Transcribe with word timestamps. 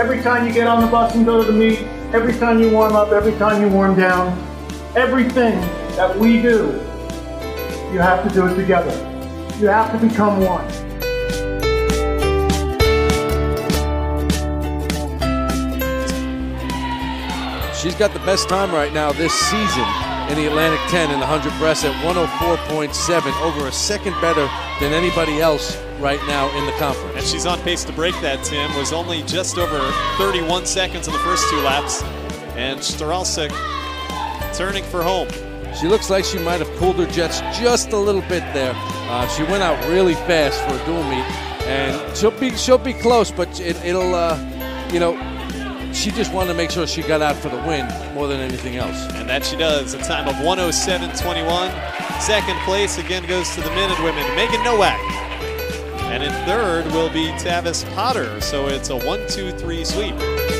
Every 0.00 0.22
time 0.22 0.46
you 0.46 0.54
get 0.54 0.66
on 0.66 0.80
the 0.80 0.86
bus 0.86 1.14
and 1.14 1.26
go 1.26 1.44
to 1.44 1.52
the 1.52 1.52
meet, 1.52 1.80
every 2.14 2.32
time 2.32 2.58
you 2.58 2.70
warm 2.70 2.96
up, 2.96 3.12
every 3.12 3.34
time 3.34 3.60
you 3.60 3.68
warm 3.68 3.94
down, 3.94 4.32
everything 4.96 5.60
that 5.94 6.18
we 6.18 6.40
do, 6.40 6.68
you 7.92 7.98
have 7.98 8.26
to 8.26 8.34
do 8.34 8.46
it 8.46 8.54
together. 8.54 8.92
You 9.58 9.66
have 9.66 9.92
to 9.92 10.08
become 10.08 10.40
one. 10.40 10.66
She's 17.74 17.94
got 17.94 18.14
the 18.14 18.22
best 18.24 18.48
time 18.48 18.72
right 18.72 18.94
now 18.94 19.12
this 19.12 19.34
season 19.34 19.99
in 20.30 20.36
the 20.36 20.46
Atlantic 20.46 20.80
10 20.90 21.10
in 21.10 21.18
the 21.18 21.26
100 21.26 21.58
breast 21.58 21.84
at 21.84 21.92
104.7, 22.04 23.42
over 23.42 23.66
a 23.66 23.72
second 23.72 24.12
better 24.20 24.48
than 24.78 24.92
anybody 24.92 25.40
else 25.40 25.76
right 25.98 26.20
now 26.28 26.48
in 26.56 26.64
the 26.66 26.72
conference. 26.72 27.16
And 27.16 27.26
she's 27.26 27.46
on 27.46 27.60
pace 27.62 27.82
to 27.84 27.92
break 27.92 28.14
that, 28.20 28.44
Tim. 28.44 28.72
Was 28.76 28.92
only 28.92 29.22
just 29.24 29.58
over 29.58 29.80
31 30.18 30.66
seconds 30.66 31.08
in 31.08 31.12
the 31.12 31.18
first 31.20 31.48
two 31.50 31.60
laps. 31.62 32.02
And 32.54 32.78
Staralsik 32.78 33.50
turning 34.54 34.84
for 34.84 35.02
home. 35.02 35.28
She 35.74 35.88
looks 35.88 36.10
like 36.10 36.24
she 36.24 36.38
might 36.38 36.60
have 36.60 36.70
cooled 36.78 36.96
her 36.96 37.06
jets 37.06 37.40
just 37.58 37.92
a 37.92 37.96
little 37.96 38.22
bit 38.22 38.42
there. 38.54 38.74
Uh, 38.76 39.26
she 39.28 39.42
went 39.44 39.62
out 39.62 39.78
really 39.88 40.14
fast 40.14 40.60
for 40.62 40.80
a 40.80 40.86
dual 40.86 41.02
meet, 41.04 41.24
and 41.66 42.16
she'll 42.16 42.30
be 42.32 42.50
she'll 42.56 42.78
be 42.78 42.92
close, 42.92 43.30
but 43.30 43.60
it, 43.60 43.76
will 43.84 44.14
uh, 44.14 44.36
you 44.92 45.00
know, 45.00 45.14
she 45.92 46.10
just 46.10 46.32
wanted 46.32 46.48
to 46.48 46.54
make 46.54 46.70
sure 46.70 46.86
she 46.86 47.02
got 47.02 47.22
out 47.22 47.36
for 47.36 47.48
the 47.48 47.56
win 47.58 47.86
more 48.14 48.26
than 48.28 48.40
anything 48.40 48.76
else. 48.76 49.06
And 49.14 49.28
that 49.28 49.44
she 49.44 49.56
does. 49.56 49.94
A 49.94 49.98
time 49.98 50.28
of 50.28 50.34
107.21. 50.36 52.20
Second 52.20 52.58
place 52.60 52.98
again 52.98 53.26
goes 53.26 53.54
to 53.54 53.60
the 53.60 53.70
men 53.70 53.90
and 53.90 54.04
women. 54.04 54.24
Megan 54.36 54.62
Nowak. 54.62 54.98
And 56.10 56.22
in 56.22 56.32
third 56.44 56.86
will 56.86 57.10
be 57.10 57.28
Tavis 57.38 57.84
Potter. 57.94 58.40
So 58.40 58.68
it's 58.68 58.90
a 58.90 58.96
1 58.96 59.26
2 59.28 59.52
3 59.52 59.84
sweep. 59.84 60.59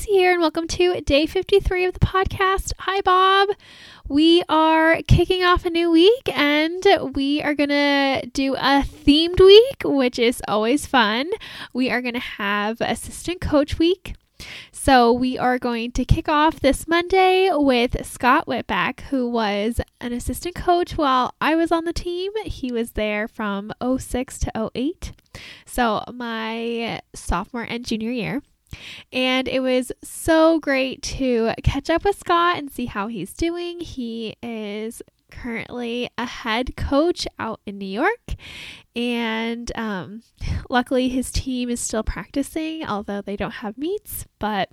Here, 0.00 0.32
and 0.32 0.40
welcome 0.40 0.66
to 0.68 1.02
day 1.02 1.26
53 1.26 1.84
of 1.84 1.92
the 1.92 2.00
podcast. 2.00 2.72
Hi, 2.78 3.02
Bob. 3.02 3.50
We 4.08 4.42
are 4.48 5.02
kicking 5.06 5.44
off 5.44 5.66
a 5.66 5.70
new 5.70 5.90
week, 5.90 6.28
and 6.34 6.82
we 7.14 7.42
are 7.42 7.54
going 7.54 7.68
to 7.68 8.26
do 8.32 8.54
a 8.54 8.82
themed 8.82 9.38
week, 9.38 9.82
which 9.84 10.18
is 10.18 10.40
always 10.48 10.86
fun. 10.86 11.30
We 11.74 11.90
are 11.90 12.00
going 12.00 12.14
to 12.14 12.20
have 12.20 12.80
assistant 12.80 13.42
coach 13.42 13.78
week. 13.78 14.14
So, 14.72 15.12
we 15.12 15.38
are 15.38 15.58
going 15.58 15.92
to 15.92 16.06
kick 16.06 16.26
off 16.26 16.58
this 16.58 16.88
Monday 16.88 17.50
with 17.52 18.04
Scott 18.04 18.46
Whitbeck, 18.46 19.00
who 19.02 19.28
was 19.28 19.78
an 20.00 20.14
assistant 20.14 20.54
coach 20.54 20.96
while 20.96 21.34
I 21.38 21.54
was 21.54 21.70
on 21.70 21.84
the 21.84 21.92
team. 21.92 22.32
He 22.44 22.72
was 22.72 22.92
there 22.92 23.28
from 23.28 23.72
06 23.98 24.38
to 24.38 24.70
08. 24.74 25.12
So, 25.66 26.02
my 26.12 27.00
sophomore 27.14 27.66
and 27.68 27.84
junior 27.84 28.10
year. 28.10 28.42
And 29.12 29.48
it 29.48 29.60
was 29.60 29.92
so 30.02 30.60
great 30.60 31.02
to 31.02 31.52
catch 31.62 31.90
up 31.90 32.04
with 32.04 32.18
Scott 32.18 32.58
and 32.58 32.70
see 32.70 32.86
how 32.86 33.08
he's 33.08 33.32
doing. 33.34 33.80
He 33.80 34.36
is 34.42 35.02
currently 35.30 36.10
a 36.18 36.26
head 36.26 36.76
coach 36.76 37.26
out 37.38 37.60
in 37.66 37.78
New 37.78 37.86
York. 37.86 38.34
And 38.94 39.72
um, 39.74 40.22
luckily, 40.70 41.08
his 41.08 41.30
team 41.32 41.70
is 41.70 41.80
still 41.80 42.02
practicing, 42.02 42.84
although 42.84 43.22
they 43.22 43.36
don't 43.36 43.50
have 43.50 43.78
meets. 43.78 44.26
But 44.38 44.68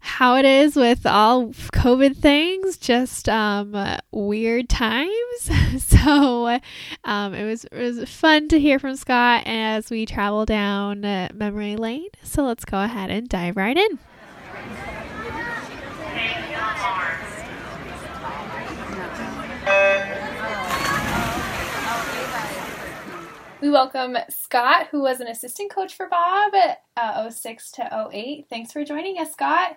how 0.00 0.36
it 0.36 0.44
is 0.44 0.76
with 0.76 1.06
all 1.06 1.48
COVID 1.48 2.16
things, 2.16 2.76
just 2.76 3.28
um, 3.28 3.76
weird 4.10 4.68
times. 4.68 5.12
so 5.78 6.58
um, 7.04 7.34
it 7.34 7.44
was 7.44 7.64
it 7.64 7.78
was 7.78 8.08
fun 8.08 8.48
to 8.48 8.58
hear 8.58 8.78
from 8.78 8.96
Scott 8.96 9.44
as 9.46 9.90
we 9.90 10.06
travel 10.06 10.44
down 10.44 11.04
uh, 11.04 11.28
memory 11.34 11.76
lane. 11.76 12.08
So 12.22 12.44
let's 12.44 12.64
go 12.64 12.80
ahead 12.82 13.10
and 13.10 13.28
dive 13.28 13.56
right 13.56 13.76
in. 13.76 13.98
We 23.60 23.68
welcome 23.68 24.16
Scott, 24.30 24.88
who 24.90 25.02
was 25.02 25.20
an 25.20 25.26
assistant 25.26 25.70
coach 25.70 25.94
for 25.94 26.08
Bob 26.08 26.54
at 26.54 26.82
uh, 26.96 27.28
06 27.28 27.70
to 27.72 28.08
08. 28.10 28.46
Thanks 28.48 28.72
for 28.72 28.84
joining 28.86 29.18
us, 29.18 29.32
Scott. 29.32 29.76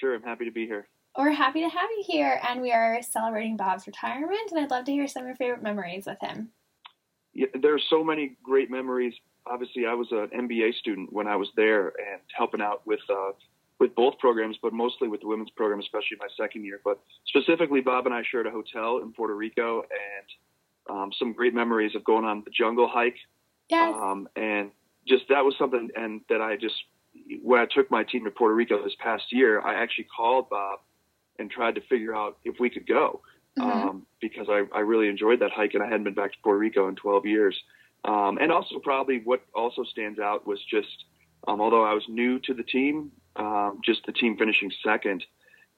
Sure, 0.00 0.14
I'm 0.14 0.22
happy 0.22 0.46
to 0.46 0.50
be 0.50 0.66
here. 0.66 0.88
We're 1.18 1.30
happy 1.32 1.60
to 1.60 1.68
have 1.68 1.90
you 1.90 2.04
here, 2.06 2.40
and 2.48 2.62
we 2.62 2.72
are 2.72 3.02
celebrating 3.02 3.56
Bob's 3.56 3.86
retirement, 3.86 4.50
and 4.50 4.60
I'd 4.60 4.70
love 4.70 4.86
to 4.86 4.92
hear 4.92 5.06
some 5.06 5.24
of 5.24 5.26
your 5.26 5.36
favorite 5.36 5.62
memories 5.62 6.06
with 6.06 6.18
him. 6.22 6.48
Yeah, 7.34 7.48
there 7.60 7.74
are 7.74 7.80
so 7.90 8.02
many 8.02 8.36
great 8.42 8.70
memories. 8.70 9.12
Obviously, 9.46 9.84
I 9.86 9.92
was 9.92 10.08
an 10.10 10.30
MBA 10.34 10.74
student 10.76 11.12
when 11.12 11.26
I 11.26 11.36
was 11.36 11.48
there 11.54 11.88
and 11.88 12.20
helping 12.34 12.62
out 12.62 12.86
with 12.86 13.00
uh, 13.10 13.32
with 13.78 13.94
both 13.94 14.18
programs, 14.18 14.56
but 14.62 14.72
mostly 14.72 15.08
with 15.08 15.20
the 15.20 15.26
women's 15.26 15.50
program, 15.50 15.80
especially 15.80 16.16
my 16.18 16.28
second 16.36 16.64
year. 16.64 16.80
But 16.82 16.98
specifically, 17.26 17.82
Bob 17.82 18.06
and 18.06 18.14
I 18.14 18.22
shared 18.30 18.46
a 18.46 18.50
hotel 18.50 19.00
in 19.02 19.12
Puerto 19.12 19.34
Rico, 19.34 19.82
and 19.82 20.96
um, 20.96 21.10
some 21.18 21.34
great 21.34 21.52
memories 21.52 21.94
of 21.94 22.04
going 22.04 22.24
on 22.24 22.42
the 22.44 22.50
jungle 22.50 22.88
hike. 22.88 23.18
Yes. 23.68 23.94
Um, 24.00 24.28
and 24.34 24.70
just 25.06 25.24
that 25.28 25.44
was 25.44 25.54
something, 25.58 25.90
and 25.94 26.22
that 26.30 26.40
I 26.40 26.56
just 26.56 26.76
when 27.42 27.60
I 27.60 27.66
took 27.66 27.90
my 27.90 28.04
team 28.04 28.24
to 28.24 28.30
Puerto 28.30 28.54
Rico 28.54 28.82
this 28.82 28.94
past 28.98 29.24
year, 29.30 29.60
I 29.60 29.82
actually 29.82 30.06
called 30.16 30.48
Bob 30.50 30.80
and 31.38 31.50
tried 31.50 31.74
to 31.76 31.80
figure 31.82 32.14
out 32.14 32.38
if 32.44 32.56
we 32.60 32.70
could 32.70 32.86
go 32.86 33.22
mm-hmm. 33.58 33.88
um, 33.88 34.06
because 34.20 34.46
I, 34.48 34.64
I 34.74 34.80
really 34.80 35.08
enjoyed 35.08 35.40
that 35.40 35.50
hike 35.50 35.74
and 35.74 35.82
I 35.82 35.86
hadn't 35.86 36.04
been 36.04 36.14
back 36.14 36.32
to 36.32 36.38
Puerto 36.42 36.58
Rico 36.58 36.88
in 36.88 36.96
12 36.96 37.26
years. 37.26 37.56
Um, 38.04 38.38
and 38.40 38.50
also, 38.50 38.78
probably 38.78 39.20
what 39.24 39.42
also 39.54 39.84
stands 39.84 40.18
out 40.18 40.46
was 40.46 40.58
just, 40.70 41.04
um, 41.46 41.60
although 41.60 41.84
I 41.84 41.92
was 41.92 42.04
new 42.08 42.38
to 42.40 42.54
the 42.54 42.62
team, 42.62 43.10
um, 43.36 43.80
just 43.84 44.06
the 44.06 44.12
team 44.12 44.36
finishing 44.38 44.70
second 44.84 45.22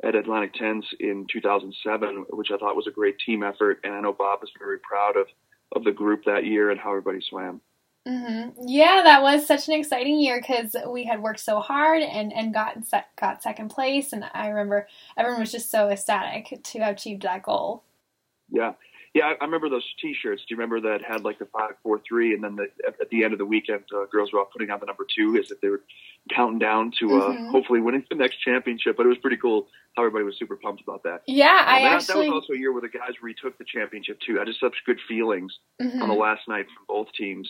at 0.04 0.14
Atlantic 0.14 0.54
10s 0.54 0.84
in 1.00 1.26
2007, 1.32 2.26
which 2.30 2.48
I 2.52 2.58
thought 2.58 2.76
was 2.76 2.86
a 2.86 2.92
great 2.92 3.16
team 3.24 3.42
effort. 3.42 3.80
And 3.84 3.92
I 3.92 4.00
know 4.00 4.12
Bob 4.12 4.40
was 4.40 4.50
very 4.58 4.78
proud 4.78 5.16
of, 5.16 5.26
of 5.74 5.84
the 5.84 5.92
group 5.92 6.24
that 6.26 6.44
year 6.44 6.70
and 6.70 6.78
how 6.78 6.90
everybody 6.90 7.20
swam. 7.28 7.60
Mm-hmm. 8.06 8.62
Yeah, 8.66 9.02
that 9.04 9.22
was 9.22 9.46
such 9.46 9.68
an 9.68 9.74
exciting 9.74 10.18
year 10.18 10.40
because 10.40 10.74
we 10.90 11.04
had 11.04 11.22
worked 11.22 11.38
so 11.40 11.60
hard 11.60 12.02
and 12.02 12.32
and 12.32 12.52
got 12.52 12.76
got 13.20 13.42
second 13.42 13.68
place, 13.68 14.12
and 14.12 14.24
I 14.34 14.48
remember 14.48 14.88
everyone 15.16 15.40
was 15.40 15.52
just 15.52 15.70
so 15.70 15.88
ecstatic 15.88 16.60
to 16.64 16.78
have 16.80 16.94
achieved 16.96 17.22
that 17.22 17.44
goal. 17.44 17.84
Yeah, 18.50 18.72
Yeah, 19.14 19.26
I, 19.28 19.32
I 19.40 19.44
remember 19.44 19.68
those 19.70 19.86
T-shirts. 20.00 20.42
Do 20.42 20.54
you 20.54 20.56
remember 20.60 20.80
that 20.90 21.02
had 21.04 21.22
like 21.24 21.38
the 21.38 21.46
five, 21.46 21.70
four, 21.82 22.00
three, 22.06 22.34
and 22.34 22.42
then 22.44 22.56
the, 22.56 22.64
at, 22.86 23.00
at 23.00 23.08
the 23.10 23.22
end 23.24 23.32
of 23.32 23.38
the 23.38 23.46
weekend, 23.46 23.84
uh, 23.96 24.04
girls 24.10 24.32
were 24.32 24.40
all 24.40 24.48
putting 24.52 24.70
on 24.70 24.80
the 24.80 24.86
number 24.86 25.06
two 25.08 25.36
as 25.38 25.50
if 25.50 25.60
they 25.60 25.68
were 25.68 25.80
counting 26.30 26.58
down 26.58 26.90
to 26.98 27.06
uh, 27.22 27.32
Mhm. 27.32 27.50
hopefully 27.50 27.80
winning 27.80 28.04
the 28.10 28.16
next 28.16 28.38
championship. 28.40 28.96
But 28.96 29.06
it 29.06 29.08
was 29.08 29.18
pretty 29.18 29.36
cool 29.38 29.68
how 29.96 30.02
everybody 30.02 30.24
was 30.24 30.36
super 30.38 30.56
pumped 30.56 30.82
about 30.82 31.02
that. 31.04 31.22
Yeah, 31.26 31.46
Um, 31.60 31.64
I 31.68 31.82
that- 31.82 31.92
actually. 31.92 32.26
that 32.26 32.32
was 32.34 32.42
also 32.42 32.52
a 32.54 32.58
year 32.58 32.72
where 32.72 32.82
the 32.82 32.88
guys 32.88 33.12
retook 33.22 33.56
the 33.58 33.64
championship 33.64 34.18
too. 34.20 34.38
I 34.40 34.44
just 34.44 34.60
such 34.60 34.74
good 34.84 35.00
feelings 35.08 35.56
Mhm. 35.80 36.02
on 36.02 36.08
the 36.08 36.14
last 36.14 36.46
night 36.48 36.66
from 36.66 36.84
both 36.88 37.12
teams 37.12 37.48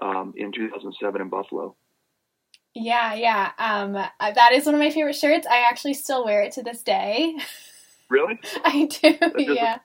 um, 0.00 0.34
in 0.36 0.52
2007 0.52 1.20
in 1.20 1.28
Buffalo. 1.28 1.76
Yeah, 2.74 3.14
yeah. 3.14 3.52
Um, 3.58 3.94
uh, 3.94 4.08
that 4.18 4.52
is 4.52 4.66
one 4.66 4.74
of 4.74 4.80
my 4.80 4.90
favorite 4.90 5.14
shirts. 5.14 5.46
I 5.46 5.68
actually 5.68 5.94
still 5.94 6.24
wear 6.24 6.42
it 6.42 6.52
to 6.52 6.62
this 6.62 6.82
day. 6.82 7.36
Really? 8.10 8.38
I 8.64 8.84
do. 8.84 9.16
Yeah. 9.54 9.78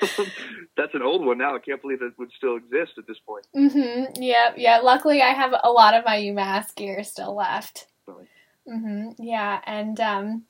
That's 0.76 0.94
an 0.94 1.02
old 1.02 1.24
one 1.24 1.38
now. 1.38 1.54
I 1.54 1.58
can't 1.58 1.80
believe 1.80 2.02
it 2.02 2.12
would 2.18 2.30
still 2.36 2.56
exist 2.56 2.92
at 2.98 3.06
this 3.06 3.18
point. 3.26 3.46
Mm-hmm. 3.56 4.22
Yeah, 4.22 4.52
yeah. 4.56 4.78
Luckily, 4.78 5.22
I 5.22 5.30
have 5.30 5.54
a 5.62 5.70
lot 5.70 5.94
of 5.94 6.04
my 6.04 6.18
UMass 6.18 6.74
gear 6.74 7.02
still 7.04 7.34
left. 7.34 7.86
Really? 8.06 8.28
Mm-hmm. 8.68 9.22
Yeah, 9.22 9.60
and 9.66 9.98
um, 10.00 10.42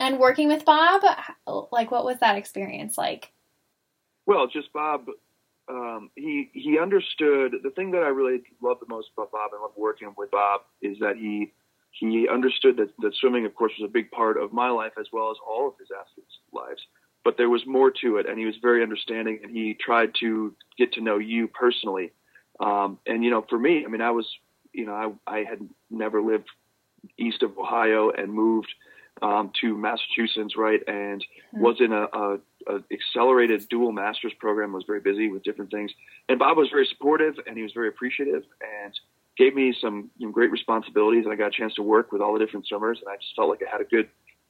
and 0.00 0.18
working 0.18 0.48
with 0.48 0.64
Bob, 0.64 1.02
like, 1.70 1.90
what 1.90 2.04
was 2.04 2.18
that 2.20 2.36
experience 2.36 2.98
like? 2.98 3.32
Well, 4.26 4.46
just 4.46 4.72
Bob. 4.72 5.06
Um, 5.68 6.10
he 6.14 6.50
he 6.52 6.78
understood 6.78 7.54
the 7.62 7.70
thing 7.70 7.92
that 7.92 8.02
I 8.02 8.08
really 8.08 8.42
love 8.62 8.78
the 8.80 8.86
most 8.88 9.08
about 9.16 9.32
Bob 9.32 9.50
and 9.52 9.62
love 9.62 9.72
working 9.76 10.12
with 10.16 10.30
Bob 10.30 10.62
is 10.82 10.98
that 11.00 11.16
he 11.16 11.52
he 11.90 12.28
understood 12.28 12.76
that, 12.78 12.90
that 12.98 13.14
swimming, 13.14 13.46
of 13.46 13.54
course, 13.54 13.72
was 13.78 13.88
a 13.88 13.92
big 13.92 14.10
part 14.10 14.36
of 14.36 14.52
my 14.52 14.68
life 14.68 14.92
as 14.98 15.06
well 15.12 15.30
as 15.30 15.36
all 15.46 15.68
of 15.68 15.74
his 15.78 15.88
athletes' 15.90 16.38
lives. 16.52 16.82
But 17.22 17.36
there 17.38 17.48
was 17.48 17.62
more 17.66 17.90
to 18.02 18.16
it, 18.18 18.28
and 18.28 18.38
he 18.38 18.44
was 18.44 18.56
very 18.60 18.82
understanding, 18.82 19.40
and 19.42 19.50
he 19.50 19.74
tried 19.74 20.10
to 20.20 20.54
get 20.76 20.92
to 20.94 21.00
know 21.00 21.18
you 21.18 21.48
personally. 21.48 22.12
Um, 22.60 22.98
and 23.06 23.24
you 23.24 23.30
know, 23.30 23.44
for 23.48 23.58
me, 23.58 23.84
I 23.84 23.88
mean, 23.88 24.02
I 24.02 24.10
was, 24.10 24.26
you 24.72 24.86
know, 24.86 25.18
I, 25.26 25.38
I 25.38 25.44
had 25.44 25.66
never 25.90 26.20
lived 26.20 26.48
east 27.16 27.42
of 27.42 27.56
Ohio 27.56 28.10
and 28.10 28.32
moved 28.32 28.72
um, 29.22 29.52
to 29.60 29.76
Massachusetts, 29.76 30.56
right, 30.56 30.80
and 30.86 31.24
was 31.52 31.76
in 31.80 31.92
a, 31.92 32.04
a, 32.12 32.38
a 32.68 32.80
accelerated 32.92 33.68
dual 33.68 33.92
master's 33.92 34.34
program. 34.34 34.72
Was 34.72 34.84
very 34.86 35.00
busy 35.00 35.28
with 35.28 35.42
different 35.42 35.70
things, 35.70 35.92
and 36.28 36.38
Bob 36.38 36.56
was 36.56 36.68
very 36.70 36.86
supportive, 36.86 37.34
and 37.46 37.56
he 37.56 37.62
was 37.62 37.72
very 37.72 37.88
appreciative, 37.88 38.44
and 38.60 38.98
gave 39.36 39.54
me 39.54 39.74
some 39.80 40.10
you 40.16 40.26
know, 40.26 40.32
great 40.32 40.50
responsibilities, 40.50 41.24
and 41.24 41.32
I 41.32 41.36
got 41.36 41.48
a 41.48 41.50
chance 41.50 41.74
to 41.74 41.82
work 41.82 42.12
with 42.12 42.20
all 42.20 42.32
the 42.32 42.38
different 42.38 42.66
swimmers, 42.66 42.98
and 43.00 43.08
I 43.08 43.16
just 43.16 43.34
felt 43.34 43.48
like 43.48 43.60
I 43.66 43.70
had 43.70 43.80
a 43.80 43.84
good, 43.84 44.08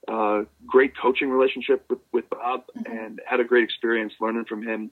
uh, 0.08 0.44
great 0.66 0.96
coaching 0.96 1.30
relationship 1.30 1.84
with, 1.88 2.00
with 2.12 2.28
Bob, 2.30 2.64
and 2.86 3.20
had 3.26 3.40
a 3.40 3.44
great 3.44 3.64
experience 3.64 4.12
learning 4.20 4.44
from 4.44 4.62
him, 4.62 4.90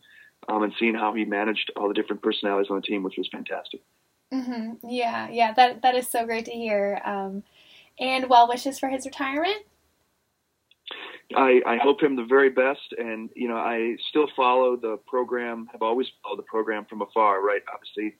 um, 0.48 0.62
and 0.62 0.72
seeing 0.78 0.94
how 0.94 1.14
he 1.14 1.24
managed 1.24 1.70
all 1.76 1.88
the 1.88 1.94
different 1.94 2.22
personalities 2.22 2.70
on 2.70 2.76
the 2.76 2.82
team, 2.82 3.02
which 3.02 3.16
was 3.18 3.28
fantastic. 3.28 3.80
hmm 4.32 4.72
Yeah, 4.82 5.28
yeah. 5.30 5.52
That 5.52 5.82
that 5.82 5.94
is 5.94 6.08
so 6.08 6.24
great 6.24 6.46
to 6.46 6.52
hear. 6.52 7.00
Um, 7.04 7.42
and 8.00 8.28
well 8.28 8.48
wishes 8.48 8.78
for 8.78 8.88
his 8.88 9.04
retirement. 9.04 9.62
I, 11.36 11.60
I 11.66 11.76
hope 11.76 12.02
him 12.02 12.16
the 12.16 12.24
very 12.24 12.50
best, 12.50 12.94
and 12.96 13.30
you 13.34 13.48
know 13.48 13.56
I 13.56 13.96
still 14.08 14.28
follow 14.36 14.76
the 14.76 14.98
program. 15.06 15.68
Have 15.72 15.82
always 15.82 16.08
followed 16.22 16.38
the 16.38 16.44
program 16.44 16.86
from 16.86 17.02
afar. 17.02 17.42
Right, 17.42 17.62
obviously, 17.72 18.16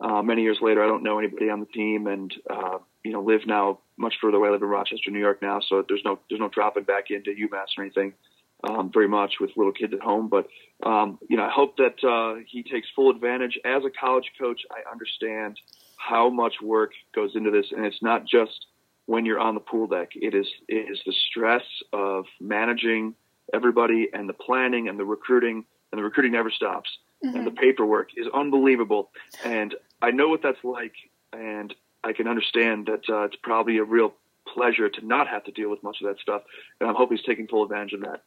uh, 0.00 0.22
many 0.22 0.42
years 0.42 0.58
later, 0.60 0.82
I 0.82 0.86
don't 0.86 1.02
know 1.02 1.18
anybody 1.18 1.50
on 1.50 1.60
the 1.60 1.66
team, 1.66 2.06
and 2.06 2.32
uh, 2.48 2.78
you 3.04 3.12
know 3.12 3.22
live 3.22 3.46
now 3.46 3.80
much 3.96 4.14
further 4.20 4.38
away. 4.38 4.48
I 4.48 4.52
live 4.52 4.62
in 4.62 4.68
Rochester, 4.68 5.10
New 5.10 5.20
York 5.20 5.42
now, 5.42 5.60
so 5.60 5.84
there's 5.86 6.02
no 6.04 6.18
there's 6.28 6.40
no 6.40 6.48
dropping 6.48 6.84
back 6.84 7.10
into 7.10 7.30
UMass 7.30 7.78
or 7.78 7.84
anything. 7.84 8.14
Um, 8.64 8.92
very 8.92 9.08
much 9.08 9.34
with 9.40 9.50
little 9.56 9.72
kids 9.72 9.92
at 9.92 10.00
home, 10.00 10.28
but 10.28 10.46
um, 10.84 11.18
you 11.28 11.36
know 11.36 11.44
I 11.44 11.50
hope 11.50 11.76
that 11.78 12.02
uh, 12.04 12.40
he 12.46 12.62
takes 12.62 12.88
full 12.94 13.10
advantage. 13.10 13.58
As 13.64 13.84
a 13.84 13.90
college 13.90 14.30
coach, 14.40 14.62
I 14.70 14.88
understand 14.90 15.58
how 15.96 16.30
much 16.30 16.54
work 16.62 16.92
goes 17.14 17.32
into 17.34 17.50
this, 17.50 17.66
and 17.72 17.84
it's 17.84 18.02
not 18.02 18.26
just 18.26 18.66
when 19.12 19.26
you're 19.26 19.38
on 19.38 19.52
the 19.52 19.60
pool 19.60 19.86
deck. 19.86 20.12
It 20.14 20.34
is 20.34 20.46
it 20.68 20.90
is 20.90 20.98
the 21.04 21.12
stress 21.28 21.64
of 21.92 22.24
managing 22.40 23.14
everybody 23.52 24.08
and 24.10 24.26
the 24.26 24.32
planning 24.32 24.88
and 24.88 24.98
the 24.98 25.04
recruiting, 25.04 25.66
and 25.92 25.98
the 25.98 26.02
recruiting 26.02 26.32
never 26.32 26.50
stops. 26.50 26.88
And 27.22 27.46
the 27.46 27.50
paperwork 27.50 28.08
is 28.16 28.26
unbelievable. 28.32 29.10
And 29.44 29.74
I 30.00 30.12
know 30.12 30.28
what 30.28 30.42
that's 30.42 30.64
like, 30.64 30.94
and 31.32 31.74
I 32.02 32.14
can 32.14 32.26
understand 32.26 32.86
that 32.86 33.02
uh, 33.08 33.24
it's 33.24 33.36
probably 33.36 33.76
a 33.76 33.84
real 33.84 34.14
pleasure 34.48 34.88
to 34.88 35.06
not 35.06 35.28
have 35.28 35.44
to 35.44 35.52
deal 35.52 35.68
with 35.70 35.82
much 35.82 35.98
of 36.02 36.08
that 36.08 36.18
stuff. 36.18 36.42
And 36.80 36.88
I'm 36.88 36.96
hoping 36.96 37.18
he's 37.18 37.26
taking 37.26 37.46
full 37.46 37.64
advantage 37.64 37.92
of 37.92 38.00
that. 38.00 38.22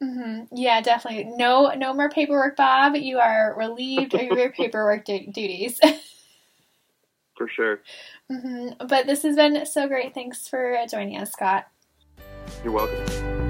hmm 0.00 0.44
Yeah, 0.50 0.80
definitely. 0.80 1.30
No, 1.36 1.72
no 1.76 1.92
more 1.92 2.08
paperwork, 2.08 2.56
Bob. 2.56 2.96
You 2.96 3.18
are 3.18 3.54
relieved 3.56 4.14
of 4.14 4.22
your 4.22 4.50
paperwork 4.60 5.04
du- 5.04 5.30
duties. 5.30 5.78
For 7.42 7.48
sure. 7.48 7.80
hmm 8.30 8.68
But 8.78 9.06
this 9.06 9.24
has 9.24 9.34
been 9.34 9.66
so 9.66 9.88
great. 9.88 10.14
Thanks 10.14 10.46
for 10.46 10.76
joining 10.88 11.16
us, 11.16 11.32
Scott. 11.32 11.66
You're 12.62 12.72
welcome. 12.72 13.41